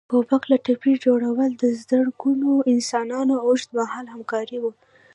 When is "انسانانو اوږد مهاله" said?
2.73-4.09